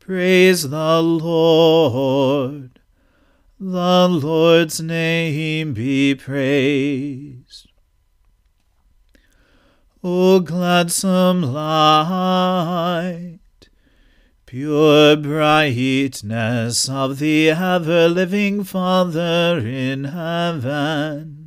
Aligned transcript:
Praise 0.00 0.68
the 0.68 1.00
Lord. 1.00 2.80
The 3.60 4.08
Lord's 4.08 4.80
name 4.80 5.74
be 5.74 6.16
praised. 6.16 7.68
O 10.02 10.40
gladsome 10.40 11.42
light, 11.42 13.38
pure 14.46 15.16
brightness 15.16 16.88
of 16.88 17.18
the 17.20 17.50
ever 17.50 18.08
living 18.08 18.64
Father 18.64 19.58
in 19.64 20.04
heaven 20.04 21.40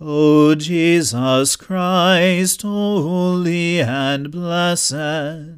O 0.00 0.54
Jesus 0.54 1.56
Christ, 1.56 2.62
holy 2.62 3.80
and 3.80 4.30
blessed, 4.30 5.57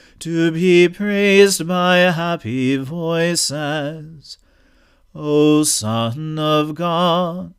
to 0.21 0.51
be 0.51 0.87
praised 0.87 1.67
by 1.67 1.97
happy 1.97 2.77
voices. 2.77 4.37
O 5.15 5.63
Son 5.63 6.37
of 6.37 6.75
God, 6.75 7.55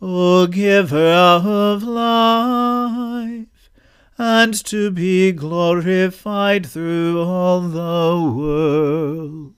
O 0.00 0.46
Giver 0.46 0.96
of 0.96 1.82
life, 1.82 3.70
and 4.16 4.54
to 4.64 4.90
be 4.90 5.30
glorified 5.32 6.66
through 6.66 7.22
all 7.22 7.60
the 7.60 8.34
world. 8.34 9.54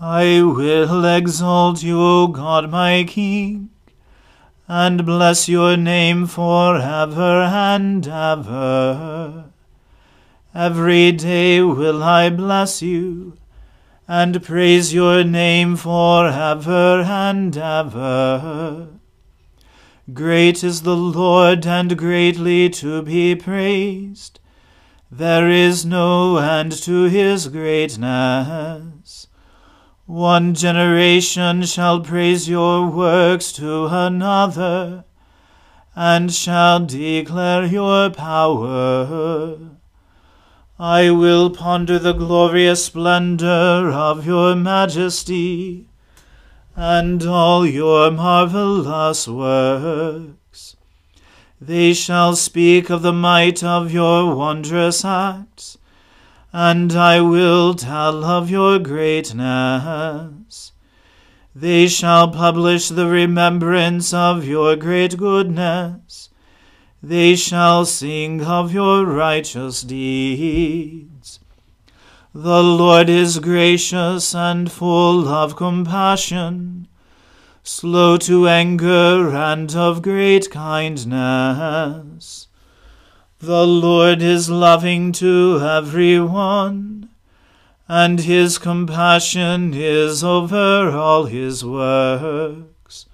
I 0.00 0.42
will 0.42 1.04
exalt 1.04 1.82
you, 1.84 2.00
O 2.00 2.26
God 2.26 2.70
my 2.70 3.04
King, 3.04 3.70
and 4.76 5.06
bless 5.06 5.48
your 5.48 5.76
name 5.76 6.26
for 6.26 6.78
ever 6.78 7.42
and 7.42 8.08
ever. 8.08 9.44
Every 10.52 11.12
day 11.12 11.60
will 11.60 12.02
I 12.02 12.28
bless 12.28 12.82
you, 12.82 13.36
and 14.08 14.42
praise 14.42 14.92
your 14.92 15.22
name 15.22 15.76
for 15.76 16.26
ever 16.26 17.02
and 17.02 17.56
ever. 17.56 18.88
Great 20.12 20.64
is 20.64 20.82
the 20.82 20.96
Lord, 20.96 21.64
and 21.64 21.96
greatly 21.96 22.68
to 22.70 23.00
be 23.02 23.36
praised. 23.36 24.40
There 25.08 25.48
is 25.48 25.86
no 25.86 26.38
end 26.38 26.72
to 26.82 27.04
his 27.04 27.46
greatness. 27.46 29.28
One 30.06 30.54
generation 30.54 31.62
shall 31.62 32.00
praise 32.00 32.46
your 32.46 32.86
works 32.90 33.52
to 33.52 33.86
another, 33.86 35.04
and 35.96 36.30
shall 36.30 36.84
declare 36.84 37.64
your 37.64 38.10
power. 38.10 39.56
I 40.78 41.10
will 41.10 41.48
ponder 41.48 41.98
the 41.98 42.12
glorious 42.12 42.84
splendor 42.84 43.90
of 43.92 44.26
your 44.26 44.54
majesty, 44.54 45.86
and 46.76 47.24
all 47.24 47.64
your 47.64 48.10
marvelous 48.10 49.26
works. 49.26 50.76
They 51.58 51.94
shall 51.94 52.36
speak 52.36 52.90
of 52.90 53.00
the 53.00 53.14
might 53.14 53.64
of 53.64 53.90
your 53.90 54.36
wondrous 54.36 55.02
acts 55.02 55.78
and 56.56 56.92
I 56.92 57.20
will 57.20 57.74
tell 57.74 58.24
of 58.24 58.48
your 58.48 58.78
greatness. 58.78 60.70
They 61.52 61.88
shall 61.88 62.30
publish 62.30 62.90
the 62.90 63.08
remembrance 63.08 64.14
of 64.14 64.44
your 64.44 64.76
great 64.76 65.16
goodness. 65.16 66.30
They 67.02 67.34
shall 67.34 67.84
sing 67.84 68.44
of 68.44 68.72
your 68.72 69.04
righteous 69.04 69.82
deeds. 69.82 71.40
The 72.32 72.62
Lord 72.62 73.08
is 73.08 73.40
gracious 73.40 74.32
and 74.32 74.70
full 74.70 75.26
of 75.26 75.56
compassion, 75.56 76.86
slow 77.64 78.16
to 78.18 78.46
anger, 78.46 79.34
and 79.34 79.74
of 79.74 80.02
great 80.02 80.52
kindness. 80.52 82.46
The 83.44 83.66
Lord 83.66 84.22
is 84.22 84.48
loving 84.48 85.12
to 85.20 85.60
every 85.60 86.18
one, 86.18 87.10
and 87.86 88.18
his 88.20 88.56
compassion 88.56 89.74
is 89.74 90.24
over 90.24 90.90
all 90.90 91.26
his 91.26 91.62
works. 91.62 93.04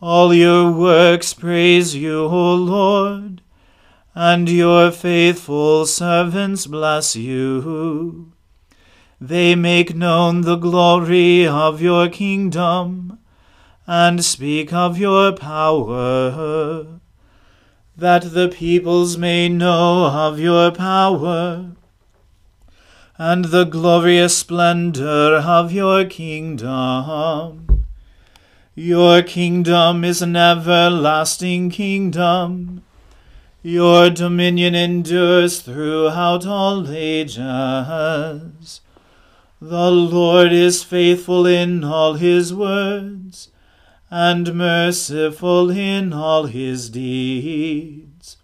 All 0.00 0.34
your 0.34 0.72
works 0.72 1.32
praise 1.32 1.94
you, 1.94 2.24
O 2.24 2.54
Lord, 2.56 3.40
and 4.16 4.48
your 4.48 4.90
faithful 4.90 5.86
servants 5.86 6.66
bless 6.66 7.14
you. 7.14 8.32
They 9.20 9.54
make 9.54 9.94
known 9.94 10.40
the 10.40 10.56
glory 10.56 11.46
of 11.46 11.80
your 11.80 12.08
kingdom 12.08 13.20
and 13.86 14.24
speak 14.24 14.72
of 14.72 14.98
your 14.98 15.30
power, 15.30 16.98
that 17.98 18.34
the 18.34 18.48
peoples 18.48 19.16
may 19.16 19.48
know 19.48 20.06
of 20.06 20.38
your 20.38 20.70
power 20.70 21.70
and 23.16 23.46
the 23.46 23.64
glorious 23.64 24.36
splendor 24.36 25.36
of 25.36 25.72
your 25.72 26.04
kingdom. 26.04 27.86
Your 28.74 29.22
kingdom 29.22 30.04
is 30.04 30.20
an 30.20 30.36
everlasting 30.36 31.70
kingdom. 31.70 32.82
Your 33.62 34.10
dominion 34.10 34.74
endures 34.74 35.62
throughout 35.62 36.46
all 36.46 36.86
ages. 36.90 38.80
The 39.58 39.90
Lord 39.90 40.52
is 40.52 40.84
faithful 40.84 41.46
in 41.46 41.82
all 41.82 42.14
his 42.14 42.52
words 42.52 43.50
and 44.10 44.54
merciful 44.54 45.70
in 45.70 46.12
all 46.12 46.44
his 46.44 46.90
deeds. 46.90 48.36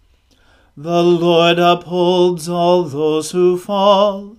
The 0.75 1.03
Lord 1.03 1.59
upholds 1.59 2.49
all 2.49 2.83
those 2.83 3.31
who 3.31 3.57
fall. 3.57 4.37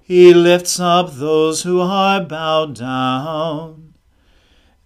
He 0.00 0.34
lifts 0.34 0.80
up 0.80 1.12
those 1.12 1.62
who 1.62 1.80
are 1.80 2.24
bowed 2.24 2.74
down. 2.76 3.94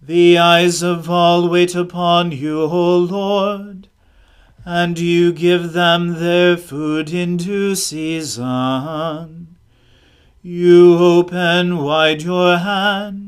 The 0.01 0.37
eyes 0.37 0.83
of 0.83 1.09
all 1.09 1.49
wait 1.49 1.73
upon 1.73 2.31
you, 2.31 2.61
O 2.61 2.97
Lord, 2.97 3.87
and 4.63 4.99
you 4.99 5.33
give 5.33 5.73
them 5.73 6.19
their 6.19 6.57
food 6.57 7.11
in 7.11 7.37
due 7.37 7.73
season. 7.73 9.57
You 10.43 10.97
open 10.99 11.77
wide 11.77 12.21
your 12.21 12.57
hand 12.57 13.24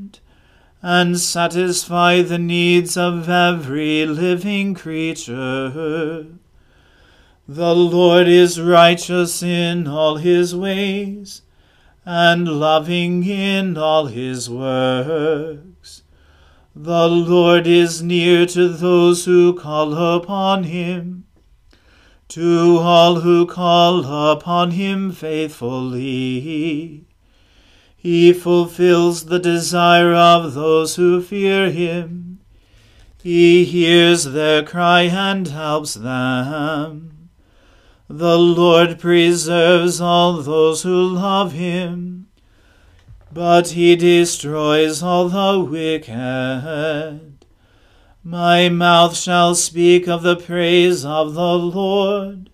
and 0.81 1.19
satisfy 1.19 2.21
the 2.21 2.38
needs 2.38 2.95
of 2.95 3.27
every 3.27 4.06
living 4.06 4.74
creature. 4.74 6.25
The 7.47 7.74
Lord 7.75 8.27
is 8.27 8.62
righteous 8.62 9.41
in 9.41 9.88
all 9.88 10.18
his 10.18 10.56
ways, 10.56 11.41
and 12.06 12.47
loving 12.47 13.24
in 13.25 13.77
all 13.77 14.06
his 14.07 14.50
works. 14.50 16.03
The 16.75 17.07
Lord 17.07 17.65
is 17.65 18.03
near 18.03 18.45
to 18.45 18.68
those 18.68 19.25
who 19.25 19.56
call 19.56 19.95
upon 19.95 20.65
him, 20.65 21.25
to 22.27 22.77
all 22.77 23.21
who 23.21 23.47
call 23.47 24.06
upon 24.31 24.71
him 24.71 25.12
faithfully. 25.12 27.06
He 27.99 28.31
fulfills 28.31 29.25
the 29.25 29.39
desire 29.39 30.13
of 30.13 30.53
those 30.53 30.95
who 30.95 31.21
fear 31.21 31.71
him. 31.71 32.39
He 33.23 33.65
hears 33.65 34.23
their 34.25 34.63
cry 34.63 35.01
and 35.01 35.47
helps 35.47 35.95
them. 35.95 37.29
The 38.07 38.38
Lord 38.38 38.99
preserves 38.99 39.99
all 39.99 40.38
those 40.41 40.83
who 40.83 41.09
love 41.09 41.51
him, 41.51 42.27
but 43.33 43.69
he 43.69 43.97
destroys 43.97 45.03
all 45.03 45.27
the 45.27 45.59
wicked. 45.59 47.45
My 48.23 48.69
mouth 48.69 49.17
shall 49.17 49.55
speak 49.55 50.07
of 50.07 50.21
the 50.21 50.38
praise 50.38 51.03
of 51.03 51.33
the 51.33 51.57
Lord. 51.57 52.49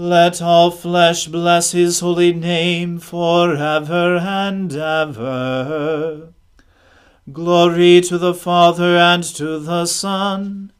Let 0.00 0.40
all 0.40 0.70
flesh 0.70 1.26
bless 1.26 1.72
his 1.72 1.98
holy 1.98 2.32
name 2.32 3.00
for 3.00 3.56
ever 3.56 4.18
and 4.18 4.72
ever. 4.72 6.28
Glory 7.32 8.00
to 8.02 8.16
the 8.16 8.32
Father 8.32 8.96
and 8.96 9.24
to 9.24 9.58
the 9.58 9.86
Son 9.86 10.72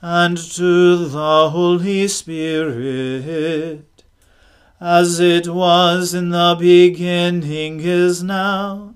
and 0.00 0.38
to 0.38 1.08
the 1.08 1.50
Holy 1.50 2.06
Spirit, 2.06 4.04
as 4.80 5.18
it 5.18 5.48
was 5.48 6.14
in 6.14 6.28
the 6.28 6.56
beginning 6.56 7.80
is 7.80 8.22
now, 8.22 8.94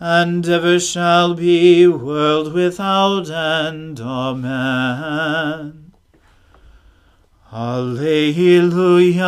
and 0.00 0.48
ever 0.48 0.80
shall 0.80 1.34
be, 1.34 1.86
world 1.86 2.52
without 2.52 3.30
end. 3.30 4.00
Amen. 4.00 5.83
Alleluia, 7.56 9.22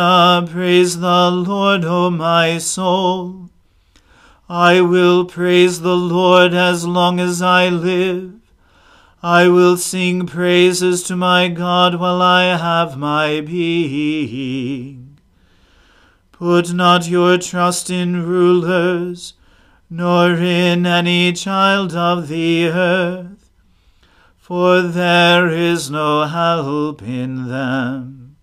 praise 0.51 0.99
the 0.99 1.31
Lord, 1.31 1.85
O 1.85 2.09
my 2.09 2.57
soul. 2.57 3.49
I 4.49 4.81
will 4.81 5.23
praise 5.23 5.79
the 5.79 5.95
Lord 5.95 6.53
as 6.53 6.85
long 6.85 7.21
as 7.21 7.41
I 7.41 7.69
live. 7.69 8.33
I 9.23 9.47
will 9.47 9.77
sing 9.77 10.25
praises 10.27 11.03
to 11.03 11.15
my 11.15 11.47
God 11.47 12.01
while 12.01 12.21
I 12.21 12.57
have 12.57 12.97
my 12.97 13.39
being. 13.39 15.17
Put 16.33 16.73
not 16.73 17.07
your 17.07 17.37
trust 17.37 17.89
in 17.89 18.25
rulers, 18.25 19.35
nor 19.89 20.33
in 20.33 20.85
any 20.85 21.31
child 21.31 21.95
of 21.95 22.27
the 22.27 22.67
earth 22.67 23.36
for 24.47 24.81
there 24.81 25.49
is 25.49 25.91
no 25.91 26.23
help 26.23 27.01
in 27.01 27.49
them. 27.49 28.37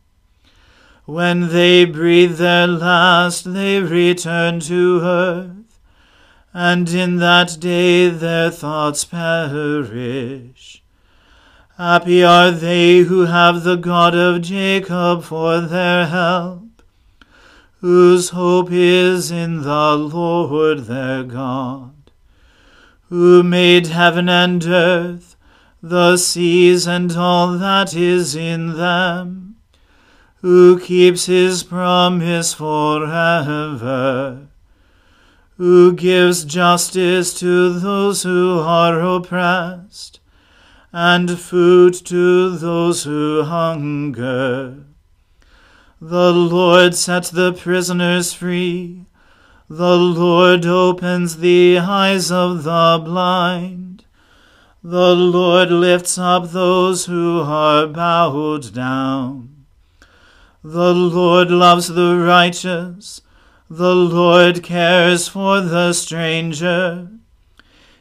When 1.07 1.49
they 1.49 1.87
breathe 1.87 2.37
their 2.37 2.67
last, 2.67 3.55
they 3.55 3.81
return 3.81 4.61
to 4.61 5.01
earth, 5.01 5.81
and 6.53 6.91
in 6.91 7.17
that 7.21 7.57
day 7.59 8.11
their 8.11 8.51
thoughts 8.51 9.07
perish. 9.07 10.83
Happy 11.79 12.23
are 12.23 12.51
they 12.51 12.99
who 12.99 13.25
have 13.25 13.65
the 13.65 13.77
God 13.77 14.15
of 14.15 14.43
Jacob 14.43 15.25
for 15.25 15.63
their 15.63 16.09
help, 16.09 16.83
whose 17.81 18.29
hope 18.29 18.69
is 18.71 19.31
in 19.31 19.63
the 19.63 19.97
Lord 19.97 20.81
their 20.81 21.23
God, 21.23 22.11
who 23.09 23.43
made 23.43 23.87
heaven 23.87 24.29
and 24.29 24.63
earth 24.67 25.34
the 25.87 26.17
seas 26.17 26.87
and 26.87 27.15
all 27.15 27.59
that 27.59 27.95
is 27.95 28.35
in 28.35 28.79
them, 28.79 29.55
who 30.41 30.81
keeps 30.81 31.27
his 31.27 31.63
promise 31.63 32.55
forever, 32.55 34.47
who 35.59 35.93
gives 35.93 36.47
justice 36.47 37.39
to 37.39 37.79
those 37.79 38.23
who 38.23 38.61
are 38.61 38.99
oppressed, 38.99 40.21
and 40.91 41.39
food 41.39 41.93
to 41.93 42.57
those 42.57 43.05
who 43.05 43.43
hunger. 43.43 44.87
The 46.01 46.33
Lord 46.33 46.95
sets 46.95 47.29
the 47.29 47.53
prisoners 47.53 48.33
free. 48.33 49.05
The 49.69 49.99
Lord 49.99 50.65
opens 50.65 51.37
the 51.37 51.79
eyes 51.79 52.33
of 52.33 52.63
the 52.63 53.03
blind. 53.05 53.94
The 54.87 55.15
Lord 55.15 55.71
lifts 55.71 56.19
up 56.19 56.51
those 56.51 57.07
who 57.07 57.41
are 57.41 57.87
bowed 57.87 58.75
down. 58.75 59.65
The 60.63 60.93
Lord 60.93 61.51
loves 61.51 61.89
the 61.89 62.19
righteous. 62.19 63.23
The 63.71 63.95
Lord 63.95 64.63
cares 64.63 65.27
for 65.27 65.63
the 65.63 65.95
stranger. 65.95 67.09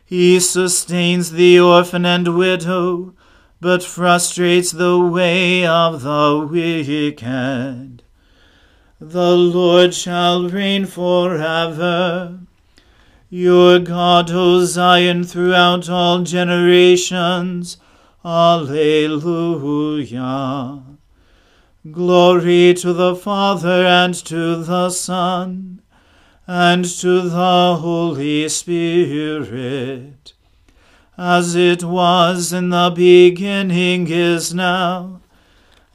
He 0.04 0.42
sustains 0.42 1.32
the 1.32 1.58
orphan 1.58 2.06
and 2.06 2.36
widow, 2.36 3.14
but 3.62 3.82
frustrates 3.82 4.72
the 4.72 5.00
way 5.00 5.66
of 5.66 6.02
the 6.02 6.46
wicked. 6.52 8.04
The 9.00 9.38
Lord 9.38 9.94
shall 9.94 10.50
reign 10.50 10.86
forever. 10.86 12.40
Your 13.36 13.80
God, 13.80 14.30
O 14.30 14.64
Zion, 14.64 15.24
throughout 15.24 15.90
all 15.90 16.22
generations. 16.22 17.78
Alleluia. 18.24 19.24
Glory 21.92 22.76
to 22.76 22.94
the 22.94 23.16
Father 23.16 23.88
and 23.88 24.14
to 24.14 24.58
the 24.58 24.92
Son 24.92 25.82
and 26.46 26.86
to 26.86 27.22
the 27.22 27.78
Holy 27.82 28.48
Spirit, 28.50 30.34
as 31.18 31.56
it 31.56 31.84
was 31.84 32.54
in 32.54 32.70
the 32.70 32.94
beginning 32.96 34.12
is 34.12 34.54
now, 34.54 35.22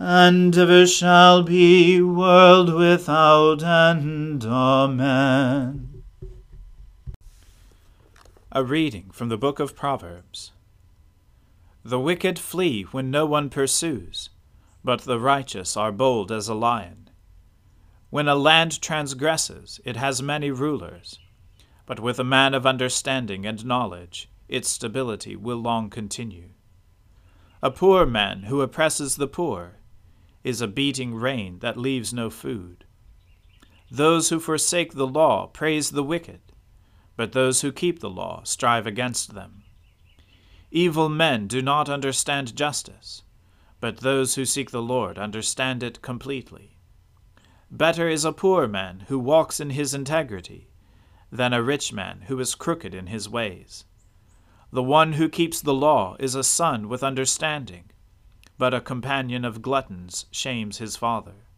and 0.00 0.58
ever 0.58 0.88
shall 0.88 1.44
be, 1.44 2.02
world 2.02 2.74
without 2.74 3.62
end. 3.62 4.44
Amen. 4.44 5.87
A 8.50 8.64
reading 8.64 9.10
from 9.12 9.28
the 9.28 9.36
book 9.36 9.60
of 9.60 9.76
Proverbs. 9.76 10.52
The 11.84 12.00
wicked 12.00 12.38
flee 12.38 12.84
when 12.84 13.10
no 13.10 13.26
one 13.26 13.50
pursues, 13.50 14.30
but 14.82 15.02
the 15.02 15.20
righteous 15.20 15.76
are 15.76 15.92
bold 15.92 16.32
as 16.32 16.48
a 16.48 16.54
lion. 16.54 17.10
When 18.08 18.26
a 18.26 18.34
land 18.34 18.80
transgresses, 18.80 19.80
it 19.84 19.96
has 19.96 20.22
many 20.22 20.50
rulers, 20.50 21.18
but 21.84 22.00
with 22.00 22.18
a 22.18 22.24
man 22.24 22.54
of 22.54 22.64
understanding 22.64 23.44
and 23.44 23.66
knowledge, 23.66 24.30
its 24.48 24.70
stability 24.70 25.36
will 25.36 25.58
long 25.58 25.90
continue. 25.90 26.48
A 27.62 27.70
poor 27.70 28.06
man 28.06 28.44
who 28.44 28.62
oppresses 28.62 29.16
the 29.16 29.28
poor 29.28 29.76
is 30.42 30.62
a 30.62 30.66
beating 30.66 31.14
rain 31.14 31.58
that 31.58 31.76
leaves 31.76 32.14
no 32.14 32.30
food. 32.30 32.86
Those 33.90 34.30
who 34.30 34.40
forsake 34.40 34.94
the 34.94 35.06
law 35.06 35.48
praise 35.48 35.90
the 35.90 36.02
wicked, 36.02 36.40
but 37.18 37.32
those 37.32 37.62
who 37.62 37.72
keep 37.72 37.98
the 37.98 38.08
law 38.08 38.40
strive 38.44 38.86
against 38.86 39.34
them. 39.34 39.64
Evil 40.70 41.08
men 41.08 41.48
do 41.48 41.60
not 41.60 41.88
understand 41.88 42.54
justice, 42.54 43.24
but 43.80 43.98
those 43.98 44.36
who 44.36 44.44
seek 44.44 44.70
the 44.70 44.80
Lord 44.80 45.18
understand 45.18 45.82
it 45.82 46.00
completely. 46.00 46.76
Better 47.72 48.08
is 48.08 48.24
a 48.24 48.30
poor 48.30 48.68
man 48.68 49.06
who 49.08 49.18
walks 49.18 49.58
in 49.58 49.70
his 49.70 49.94
integrity 49.94 50.70
than 51.32 51.52
a 51.52 51.60
rich 51.60 51.92
man 51.92 52.26
who 52.28 52.38
is 52.38 52.54
crooked 52.54 52.94
in 52.94 53.08
his 53.08 53.28
ways. 53.28 53.84
The 54.70 54.84
one 54.84 55.14
who 55.14 55.28
keeps 55.28 55.60
the 55.60 55.74
law 55.74 56.14
is 56.20 56.36
a 56.36 56.44
son 56.44 56.88
with 56.88 57.02
understanding, 57.02 57.90
but 58.58 58.72
a 58.72 58.80
companion 58.80 59.44
of 59.44 59.60
gluttons 59.60 60.26
shames 60.30 60.78
his 60.78 60.94
father. 60.94 61.48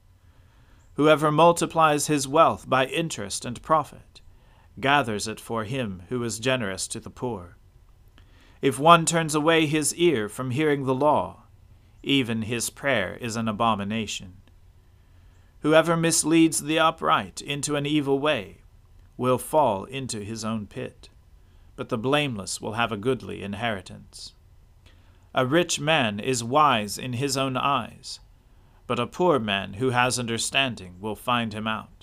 Whoever 0.94 1.30
multiplies 1.30 2.06
his 2.06 2.26
wealth 2.26 2.66
by 2.66 2.86
interest 2.86 3.44
and 3.44 3.60
profit 3.60 4.19
gathers 4.80 5.28
it 5.28 5.40
for 5.40 5.64
him 5.64 6.02
who 6.08 6.22
is 6.24 6.38
generous 6.38 6.88
to 6.88 7.00
the 7.00 7.10
poor. 7.10 7.56
If 8.62 8.78
one 8.78 9.06
turns 9.06 9.34
away 9.34 9.66
his 9.66 9.94
ear 9.94 10.28
from 10.28 10.50
hearing 10.50 10.84
the 10.84 10.94
law, 10.94 11.44
even 12.02 12.42
his 12.42 12.70
prayer 12.70 13.16
is 13.20 13.36
an 13.36 13.48
abomination. 13.48 14.36
Whoever 15.60 15.96
misleads 15.96 16.60
the 16.60 16.78
upright 16.78 17.40
into 17.40 17.76
an 17.76 17.86
evil 17.86 18.18
way 18.18 18.58
will 19.16 19.38
fall 19.38 19.84
into 19.84 20.20
his 20.20 20.44
own 20.44 20.66
pit 20.66 21.10
but 21.80 21.88
the 21.88 21.96
blameless 21.96 22.60
will 22.60 22.74
have 22.74 22.92
a 22.92 22.96
goodly 22.98 23.42
inheritance. 23.42 24.34
A 25.34 25.46
rich 25.46 25.80
man 25.80 26.20
is 26.20 26.44
wise 26.44 26.98
in 26.98 27.14
his 27.14 27.38
own 27.38 27.56
eyes, 27.56 28.20
but 28.86 28.98
a 28.98 29.06
poor 29.06 29.38
man 29.38 29.72
who 29.72 29.88
has 29.88 30.18
understanding 30.18 30.96
will 31.00 31.16
find 31.16 31.54
him 31.54 31.66
out. 31.66 31.99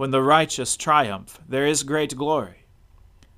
When 0.00 0.12
the 0.12 0.22
righteous 0.22 0.78
triumph, 0.78 1.38
there 1.46 1.66
is 1.66 1.82
great 1.82 2.16
glory, 2.16 2.64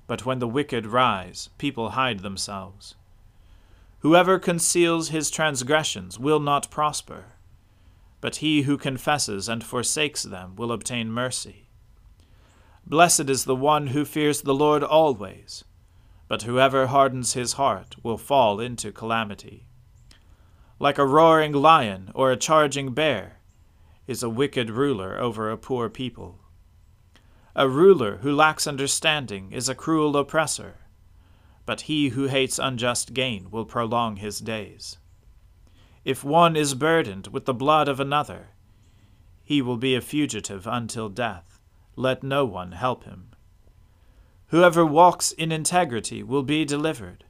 but 0.07 0.25
when 0.25 0.39
the 0.39 0.47
wicked 0.47 0.85
rise, 0.85 1.49
people 1.57 1.89
hide 1.89 2.21
themselves. 2.21 2.95
Whoever 3.99 4.39
conceals 4.39 5.09
his 5.09 5.29
transgressions 5.29 6.17
will 6.17 6.39
not 6.39 6.71
prosper, 6.71 7.33
but 8.21 8.37
he 8.37 8.61
who 8.61 8.77
confesses 8.77 9.49
and 9.49 9.61
forsakes 9.61 10.23
them 10.23 10.55
will 10.55 10.71
obtain 10.71 11.11
mercy. 11.11 11.67
Blessed 12.87 13.29
is 13.29 13.43
the 13.43 13.57
one 13.57 13.87
who 13.87 14.05
fears 14.05 14.43
the 14.43 14.55
Lord 14.55 14.85
always, 14.85 15.65
but 16.29 16.43
whoever 16.43 16.87
hardens 16.87 17.33
his 17.33 17.59
heart 17.59 17.97
will 18.03 18.17
fall 18.17 18.61
into 18.61 18.93
calamity. 18.93 19.67
Like 20.79 20.97
a 20.97 21.05
roaring 21.05 21.51
lion 21.51 22.09
or 22.15 22.31
a 22.31 22.37
charging 22.37 22.93
bear 22.93 23.39
is 24.07 24.23
a 24.23 24.29
wicked 24.29 24.69
ruler 24.69 25.19
over 25.19 25.51
a 25.51 25.57
poor 25.57 25.89
people. 25.89 26.39
A 27.55 27.69
ruler 27.69 28.17
who 28.17 28.35
lacks 28.35 28.65
understanding 28.65 29.51
is 29.51 29.69
a 29.69 29.75
cruel 29.75 30.17
oppressor, 30.17 30.79
but 31.65 31.81
he 31.81 32.09
who 32.09 32.25
hates 32.25 32.57
unjust 32.59 33.13
gain 33.13 33.51
will 33.51 33.65
prolong 33.65 34.15
his 34.17 34.39
days. 34.39 34.97
If 36.03 36.23
one 36.23 36.55
is 36.55 36.73
burdened 36.73 37.27
with 37.27 37.45
the 37.45 37.53
blood 37.53 37.87
of 37.87 37.99
another, 37.99 38.49
he 39.43 39.61
will 39.61 39.77
be 39.77 39.95
a 39.95 40.01
fugitive 40.01 40.65
until 40.65 41.09
death 41.09 41.53
let 41.95 42.23
no 42.23 42.45
one 42.45 42.71
help 42.71 43.03
him. 43.03 43.27
Whoever 44.47 44.85
walks 44.85 45.31
in 45.31 45.51
integrity 45.51 46.23
will 46.23 46.43
be 46.43 46.65
delivered, 46.65 47.25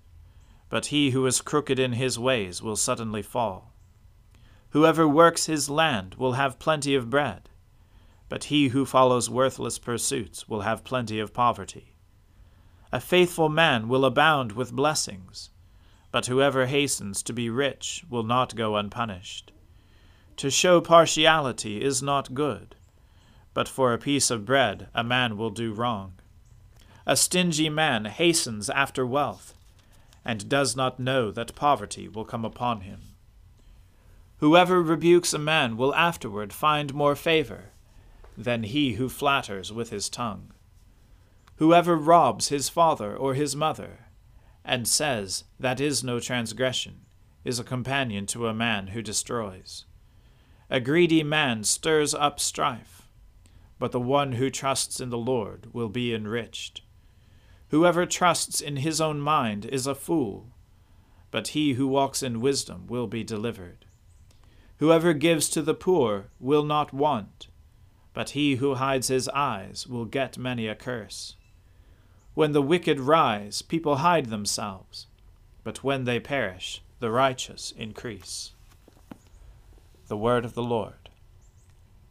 but 0.70 0.88
he 0.88 1.12
who 1.12 1.26
is 1.26 1.42
crooked 1.42 1.80
in 1.80 1.94
his 1.94 2.18
ways 2.18 2.62
will 2.62 2.76
suddenly 2.76 3.22
fall. 3.22 3.74
Whoever 4.70 5.08
works 5.08 5.46
his 5.46 5.70
land 5.70 6.16
will 6.16 6.34
have 6.34 6.60
plenty 6.60 6.96
of 6.96 7.10
bread, 7.10 7.50
but 8.34 8.46
he 8.46 8.70
who 8.70 8.84
follows 8.84 9.30
worthless 9.30 9.78
pursuits 9.78 10.50
will 10.50 10.62
have 10.62 10.84
plenty 10.84 11.20
of 11.20 11.36
poverty. 11.36 11.94
A 12.92 13.00
faithful 13.00 13.48
man 13.48 13.88
will 13.88 14.06
abound 14.06 14.54
with 14.54 14.74
blessings, 14.74 15.52
but 16.12 16.26
whoever 16.26 16.66
hastens 16.66 17.22
to 17.22 17.32
be 17.32 17.48
rich 17.48 18.04
will 18.10 18.24
not 18.24 18.56
go 18.56 18.76
unpunished. 18.76 19.52
To 20.38 20.50
show 20.50 20.82
partiality 20.82 21.84
is 21.84 22.02
not 22.02 22.34
good 22.34 22.76
but 23.54 23.70
for 23.70 23.94
a 23.94 24.00
piece 24.00 24.32
of 24.32 24.46
bread 24.46 24.88
a 24.96 25.04
man 25.04 25.38
will 25.38 25.52
do 25.52 25.72
wrong. 25.72 26.14
A 27.06 27.16
stingy 27.16 27.70
man 27.70 28.06
hastens 28.06 28.68
after 28.68 29.06
wealth, 29.06 29.54
and 30.26 30.50
does 30.50 30.76
not 30.76 31.00
know 31.00 31.30
that 31.30 31.54
poverty 31.54 32.08
will 32.08 32.26
come 32.26 32.44
upon 32.44 32.82
him. 32.82 33.14
Whoever 34.38 34.82
rebukes 34.82 35.36
a 35.36 35.38
man 35.38 35.78
will 35.78 35.94
afterward 35.94 36.52
find 36.52 36.96
more 36.96 37.16
favor 37.16 37.73
than 38.38 38.64
he 38.64 38.94
who 38.94 39.10
flatters 39.10 39.72
with 39.72 39.90
his 39.90 40.10
tongue. 40.10 40.52
Whoever 41.58 41.96
robs 41.96 42.50
his 42.50 42.70
father 42.70 43.16
or 43.16 43.34
his 43.34 43.56
mother, 43.56 44.08
and 44.66 44.88
says, 44.88 45.44
That 45.60 45.80
is 45.80 46.04
no 46.04 46.20
transgression, 46.20 47.02
is 47.44 47.60
a 47.60 47.64
companion 47.64 48.26
to 48.28 48.48
a 48.48 48.54
man 48.54 48.88
who 48.88 49.02
destroys. 49.02 49.86
A 50.70 50.80
greedy 50.80 51.24
man 51.24 51.64
stirs 51.64 52.14
up 52.14 52.40
strife 52.40 53.04
but 53.84 53.92
the 53.92 54.00
one 54.00 54.32
who 54.32 54.50
trusts 54.50 55.02
in 55.02 55.10
the 55.10 55.18
Lord 55.18 55.68
will 55.74 55.90
be 55.90 56.14
enriched. 56.14 56.84
Whoever 57.68 58.06
trusts 58.06 58.62
in 58.62 58.78
his 58.78 59.02
own 59.02 59.20
mind 59.20 59.66
is 59.66 59.86
a 59.86 59.94
fool, 59.94 60.54
but 61.32 61.50
he 61.50 61.74
who 61.74 61.86
walks 61.86 62.24
in 62.24 62.40
wisdom 62.40 62.88
will 62.88 63.08
be 63.08 63.26
delivered. 63.26 63.84
Whoever 64.78 65.12
gives 65.12 65.50
to 65.50 65.62
the 65.62 65.74
poor 65.74 66.28
will 66.40 66.64
not 66.64 66.94
want, 66.94 67.48
but 68.14 68.32
he 68.32 68.56
who 68.56 68.76
hides 68.76 69.08
his 69.08 69.28
eyes 69.30 69.88
will 69.88 70.06
get 70.06 70.38
many 70.38 70.68
a 70.68 70.76
curse. 70.76 71.36
When 72.34 72.52
the 72.52 72.62
wicked 72.62 73.00
rise, 73.00 73.62
people 73.62 73.98
hide 73.98 74.28
themselves, 74.28 75.08
but 75.64 75.84
when 75.84 76.06
they 76.06 76.20
perish, 76.20 76.82
the 77.00 77.12
righteous 77.12 77.74
increase. 77.78 78.52
The 80.08 80.18
word 80.18 80.46
of 80.46 80.54
the 80.54 80.64
Lord. 80.64 81.10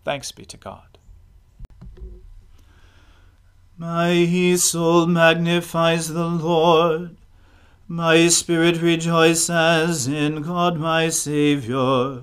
Thanks 0.05 0.33
be 0.33 0.45
to 0.47 0.57
God. 0.57 0.99
My 3.79 4.55
soul 4.57 5.07
magnifies 5.07 6.09
the 6.09 6.27
Lord. 6.27 7.17
My 7.89 8.29
spirit 8.29 8.81
rejoices 8.81 10.07
in 10.07 10.43
God 10.43 10.79
my 10.79 11.09
Saviour. 11.09 12.23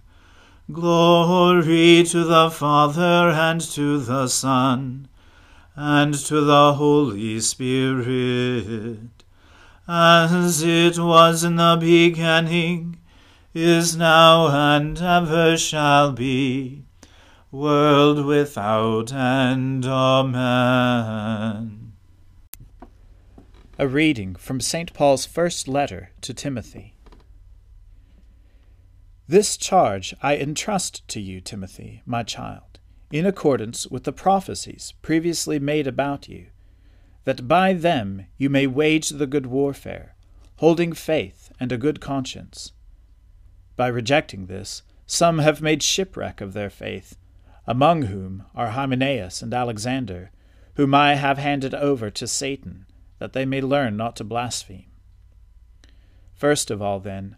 Glory 0.71 2.03
to 2.03 2.23
the 2.23 2.49
Father 2.49 3.29
and 3.29 3.59
to 3.59 3.99
the 3.99 4.27
Son 4.27 5.09
and 5.75 6.13
to 6.13 6.41
the 6.41 6.73
Holy 6.75 7.39
Spirit, 7.41 9.23
as 9.87 10.61
it 10.61 10.97
was 10.97 11.43
in 11.43 11.57
the 11.57 11.77
beginning, 11.79 12.99
is 13.53 13.97
now, 13.97 14.47
and 14.47 15.01
ever 15.01 15.57
shall 15.57 16.11
be, 16.13 16.83
world 17.51 18.23
without 18.25 19.11
end. 19.11 19.85
Amen. 19.85 21.11
A 23.77 23.87
reading 23.87 24.35
from 24.35 24.61
St. 24.61 24.93
Paul's 24.93 25.25
first 25.25 25.67
letter 25.67 26.11
to 26.21 26.33
Timothy. 26.33 26.93
This 29.31 29.55
charge 29.55 30.13
I 30.21 30.35
entrust 30.35 31.07
to 31.07 31.21
you, 31.21 31.39
Timothy, 31.39 32.01
my 32.05 32.21
child, 32.21 32.79
in 33.13 33.25
accordance 33.25 33.87
with 33.87 34.03
the 34.03 34.11
prophecies 34.11 34.93
previously 35.01 35.57
made 35.57 35.87
about 35.87 36.27
you, 36.27 36.47
that 37.23 37.47
by 37.47 37.71
them 37.71 38.25
you 38.37 38.49
may 38.49 38.67
wage 38.67 39.07
the 39.07 39.27
good 39.27 39.45
warfare, 39.45 40.15
holding 40.57 40.91
faith 40.91 41.49
and 41.61 41.71
a 41.71 41.77
good 41.77 42.01
conscience. 42.01 42.73
By 43.77 43.87
rejecting 43.87 44.47
this, 44.47 44.83
some 45.05 45.39
have 45.39 45.61
made 45.61 45.81
shipwreck 45.81 46.41
of 46.41 46.51
their 46.51 46.69
faith, 46.69 47.15
among 47.65 48.01
whom 48.01 48.43
are 48.53 48.71
Hymenaeus 48.71 49.41
and 49.41 49.53
Alexander, 49.53 50.31
whom 50.73 50.93
I 50.93 51.15
have 51.15 51.37
handed 51.37 51.73
over 51.73 52.09
to 52.09 52.27
Satan, 52.27 52.85
that 53.19 53.31
they 53.31 53.45
may 53.45 53.61
learn 53.61 53.95
not 53.95 54.17
to 54.17 54.25
blaspheme. 54.25 54.91
First 56.33 56.69
of 56.69 56.81
all, 56.81 56.99
then, 56.99 57.37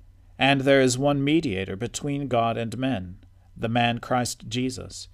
and 0.37 0.61
there 0.61 0.81
is 0.81 0.97
one 0.97 1.23
mediator 1.23 1.75
between 1.75 2.27
God 2.27 2.57
and 2.57 2.77
men, 2.77 3.17
the 3.55 3.69
man 3.69 3.99
Christ 3.99 4.47
Jesus, 4.47 5.07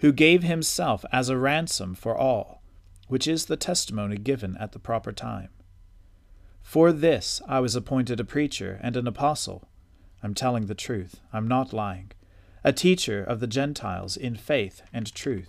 who 0.00 0.12
gave 0.12 0.42
himself 0.42 1.04
as 1.12 1.28
a 1.28 1.38
ransom 1.38 1.94
for 1.94 2.16
all, 2.16 2.62
which 3.08 3.26
is 3.26 3.46
the 3.46 3.56
testimony 3.56 4.16
given 4.16 4.56
at 4.58 4.72
the 4.72 4.78
proper 4.78 5.12
time. 5.12 5.48
For 6.62 6.92
this 6.92 7.40
I 7.46 7.60
was 7.60 7.76
appointed 7.76 8.20
a 8.20 8.24
preacher 8.24 8.80
and 8.82 8.96
an 8.96 9.06
apostle. 9.06 9.68
I'm 10.22 10.34
telling 10.34 10.66
the 10.66 10.74
truth, 10.74 11.20
I'm 11.32 11.46
not 11.46 11.72
lying. 11.72 12.12
A 12.64 12.72
teacher 12.72 13.22
of 13.22 13.40
the 13.40 13.46
Gentiles 13.46 14.16
in 14.16 14.36
faith 14.36 14.82
and 14.92 15.14
truth. 15.14 15.48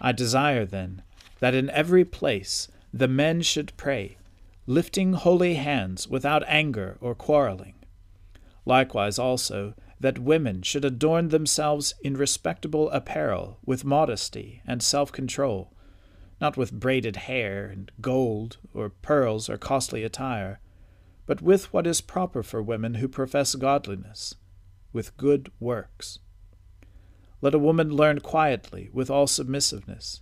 I 0.00 0.12
desire, 0.12 0.64
then, 0.64 1.02
that 1.40 1.54
in 1.54 1.70
every 1.70 2.04
place 2.04 2.68
the 2.92 3.08
men 3.08 3.42
should 3.42 3.76
pray 3.76 4.16
lifting 4.66 5.14
holy 5.14 5.54
hands 5.54 6.06
without 6.06 6.44
anger 6.46 6.96
or 7.00 7.14
quarreling. 7.14 7.74
Likewise 8.64 9.18
also, 9.18 9.74
that 9.98 10.18
women 10.18 10.62
should 10.62 10.84
adorn 10.84 11.28
themselves 11.28 11.94
in 12.02 12.16
respectable 12.16 12.90
apparel, 12.90 13.58
with 13.64 13.84
modesty 13.84 14.62
and 14.66 14.82
self 14.82 15.10
control, 15.12 15.72
not 16.40 16.56
with 16.56 16.72
braided 16.72 17.16
hair 17.16 17.66
and 17.66 17.90
gold, 18.00 18.58
or 18.74 18.90
pearls, 18.90 19.48
or 19.48 19.56
costly 19.56 20.04
attire, 20.04 20.60
but 21.26 21.40
with 21.40 21.72
what 21.72 21.86
is 21.86 22.00
proper 22.00 22.42
for 22.42 22.62
women 22.62 22.94
who 22.94 23.08
profess 23.08 23.54
godliness, 23.54 24.34
with 24.92 25.16
good 25.16 25.50
works. 25.60 26.18
Let 27.40 27.54
a 27.54 27.58
woman 27.58 27.90
learn 27.90 28.20
quietly, 28.20 28.90
with 28.92 29.10
all 29.10 29.26
submissiveness 29.26 30.20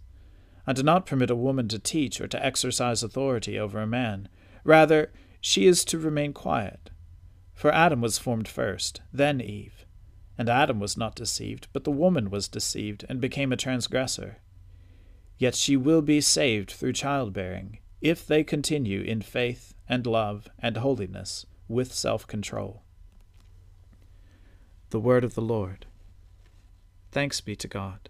and 0.71 0.77
do 0.77 0.85
not 0.85 1.05
permit 1.05 1.33
a 1.33 1.35
woman 1.35 1.67
to 1.67 1.81
teach 1.81 2.21
or 2.21 2.29
to 2.29 2.47
exercise 2.47 3.03
authority 3.03 3.59
over 3.59 3.81
a 3.81 3.89
man. 3.89 4.29
Rather, 4.63 5.11
she 5.41 5.67
is 5.67 5.85
to 5.85 5.99
remain 5.99 6.33
quiet. 6.33 6.91
For 7.55 7.75
Adam 7.75 8.01
was 8.01 8.19
formed 8.19 8.47
first, 8.47 9.01
then 9.13 9.41
Eve. 9.41 9.85
And 10.39 10.49
Adam 10.49 10.79
was 10.79 10.97
not 10.97 11.17
deceived, 11.17 11.67
but 11.73 11.83
the 11.83 11.91
woman 11.91 12.31
was 12.31 12.47
deceived 12.47 13.05
and 13.09 13.21
became 13.21 13.51
a 13.51 13.57
transgressor. 13.57 14.39
Yet 15.39 15.57
she 15.57 15.77
will 15.77 16.03
be 16.03 16.21
saved 16.21 16.71
through 16.71 16.93
childbearing, 16.93 17.81
if 18.01 18.25
they 18.25 18.45
continue 18.45 19.01
in 19.01 19.23
faith 19.23 19.75
and 19.89 20.07
love 20.07 20.47
and 20.61 20.77
holiness 20.77 21.47
with 21.67 21.93
self 21.93 22.29
control. 22.29 22.85
The 24.91 25.01
Word 25.01 25.25
of 25.25 25.35
the 25.35 25.43
Lord. 25.43 25.87
Thanks 27.11 27.41
be 27.41 27.57
to 27.57 27.67
God. 27.67 28.10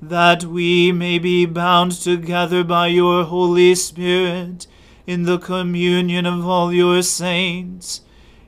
that 0.00 0.44
we 0.44 0.92
may 0.92 1.18
be 1.18 1.46
bound 1.46 1.92
together 1.92 2.62
by 2.62 2.86
your 2.88 3.24
Holy 3.24 3.74
Spirit 3.74 4.66
in 5.06 5.22
the 5.22 5.38
communion 5.38 6.26
of 6.26 6.46
all 6.46 6.72
your 6.72 7.02
saints, 7.02 8.02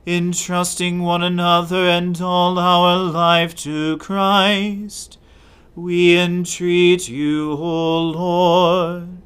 entrusting 0.05 1.01
one 1.01 1.23
another 1.23 1.87
and 1.87 2.21
all 2.21 2.59
our 2.59 2.97
life 2.97 3.55
to 3.55 3.97
Christ. 3.97 5.17
We 5.75 6.17
entreat 6.17 7.07
you, 7.07 7.53
O 7.53 8.01
Lord. 8.01 9.21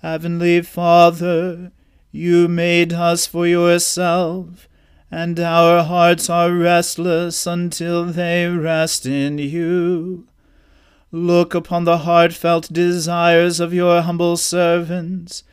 Heavenly 0.00 0.62
Father, 0.62 1.72
you 2.10 2.48
made 2.48 2.92
us 2.92 3.26
for 3.26 3.46
yourself, 3.46 4.68
and 5.14 5.38
our 5.38 5.84
hearts 5.84 6.28
are 6.28 6.52
restless 6.52 7.46
until 7.46 8.04
they 8.04 8.48
rest 8.48 9.06
in 9.06 9.38
you. 9.38 10.26
Look 11.12 11.54
upon 11.54 11.84
the 11.84 11.98
heartfelt 11.98 12.72
desires 12.72 13.60
of 13.60 13.72
your 13.72 14.02
humble 14.02 14.36
servants, 14.36 15.44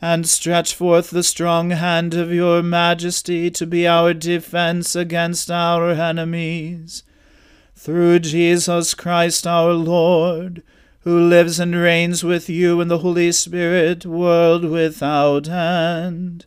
and 0.00 0.26
stretch 0.26 0.74
forth 0.74 1.10
the 1.10 1.22
strong 1.22 1.68
hand 1.68 2.14
of 2.14 2.32
your 2.32 2.62
majesty 2.62 3.50
to 3.50 3.66
be 3.66 3.86
our 3.86 4.14
defense 4.14 4.96
against 4.96 5.50
our 5.50 5.90
enemies. 5.90 7.02
Through 7.76 8.20
Jesus 8.20 8.94
Christ 8.94 9.46
our 9.46 9.74
Lord, 9.74 10.62
who 11.00 11.28
lives 11.28 11.60
and 11.60 11.76
reigns 11.76 12.24
with 12.24 12.48
you 12.48 12.80
in 12.80 12.88
the 12.88 13.00
Holy 13.00 13.32
Spirit, 13.32 14.06
world 14.06 14.64
without 14.64 15.46
end. 15.46 16.46